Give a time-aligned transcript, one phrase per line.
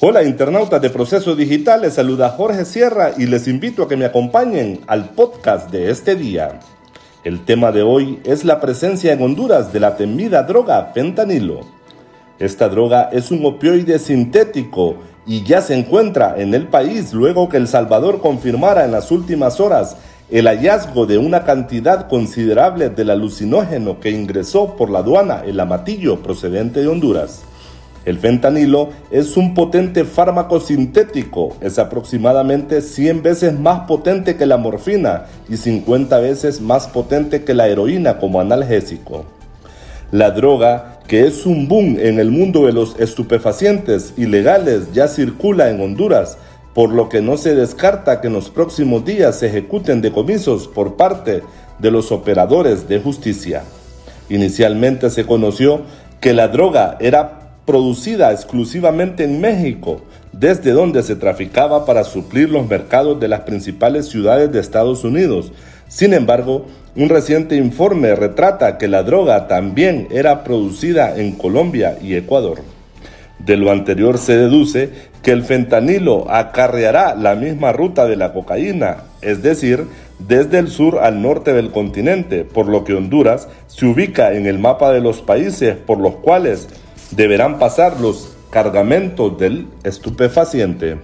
[0.00, 4.04] Hola internautas de Proceso Digital, les saluda Jorge Sierra y les invito a que me
[4.04, 6.60] acompañen al podcast de este día.
[7.24, 11.62] El tema de hoy es la presencia en Honduras de la temida droga fentanilo.
[12.38, 14.98] Esta droga es un opioide sintético
[15.28, 19.60] y ya se encuentra en el país luego que El Salvador confirmara en las últimas
[19.60, 19.96] horas
[20.30, 26.22] el hallazgo de una cantidad considerable del alucinógeno que ingresó por la aduana el amatillo
[26.22, 27.42] procedente de Honduras.
[28.06, 34.56] El fentanilo es un potente fármaco sintético, es aproximadamente 100 veces más potente que la
[34.56, 39.26] morfina y 50 veces más potente que la heroína como analgésico.
[40.10, 45.70] La droga, que es un boom en el mundo de los estupefacientes ilegales, ya circula
[45.70, 46.36] en Honduras,
[46.74, 50.96] por lo que no se descarta que en los próximos días se ejecuten decomisos por
[50.96, 51.42] parte
[51.78, 53.64] de los operadores de justicia.
[54.28, 55.80] Inicialmente se conoció
[56.20, 60.00] que la droga era producida exclusivamente en México,
[60.32, 65.52] desde donde se traficaba para suplir los mercados de las principales ciudades de Estados Unidos.
[65.86, 66.64] Sin embargo,
[66.96, 72.62] un reciente informe retrata que la droga también era producida en Colombia y Ecuador.
[73.38, 74.88] De lo anterior se deduce
[75.22, 79.84] que el fentanilo acarreará la misma ruta de la cocaína, es decir,
[80.18, 84.58] desde el sur al norte del continente, por lo que Honduras se ubica en el
[84.58, 86.66] mapa de los países por los cuales
[87.18, 90.98] deberán pasar los cargamentos del estupefaciente.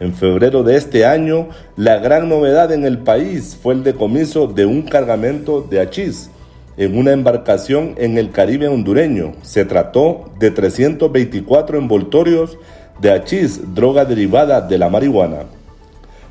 [0.00, 4.66] En febrero de este año, la gran novedad en el país fue el decomiso de
[4.66, 6.28] un cargamento de hachís
[6.76, 9.34] en una embarcación en el Caribe hondureño.
[9.42, 12.58] Se trató de 324 envoltorios
[13.00, 15.44] de hachís, droga derivada de la marihuana.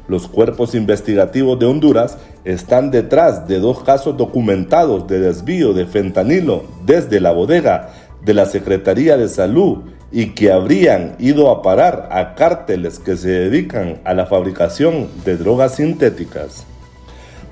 [0.10, 6.64] Los cuerpos investigativos de Honduras están detrás de dos casos documentados de desvío de fentanilo
[6.86, 9.80] desde la bodega de la Secretaría de Salud
[10.12, 15.38] y que habrían ido a parar a cárteles que se dedican a la fabricación de
[15.38, 16.66] drogas sintéticas.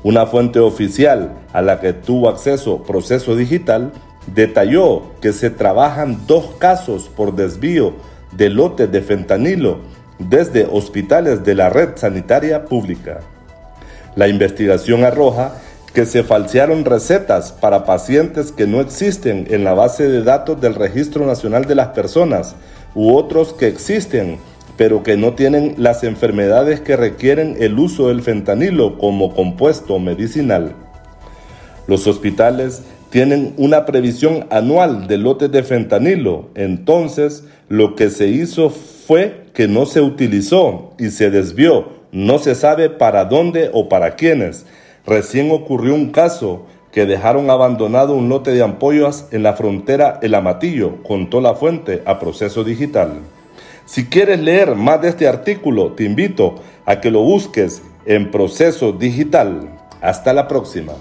[0.03, 3.91] Una fuente oficial a la que tuvo acceso Proceso Digital
[4.27, 7.93] detalló que se trabajan dos casos por desvío
[8.31, 9.79] de lotes de fentanilo
[10.19, 13.19] desde hospitales de la red sanitaria pública.
[14.15, 15.53] La investigación arroja
[15.93, 20.75] que se falsearon recetas para pacientes que no existen en la base de datos del
[20.75, 22.55] Registro Nacional de las Personas
[22.95, 24.39] u otros que existen
[24.81, 30.73] pero que no tienen las enfermedades que requieren el uso del fentanilo como compuesto medicinal.
[31.85, 32.81] Los hospitales
[33.11, 39.67] tienen una previsión anual de lotes de fentanilo, entonces lo que se hizo fue que
[39.67, 44.65] no se utilizó y se desvió, no se sabe para dónde o para quiénes,
[45.05, 50.35] Recién ocurrió un caso que dejaron abandonado un lote de ampollas en la frontera El
[50.35, 53.19] Amatillo, contó la fuente a Proceso Digital.
[53.85, 58.91] Si quieres leer más de este artículo, te invito a que lo busques en Proceso
[58.91, 59.69] Digital.
[60.01, 60.93] Hasta la próxima.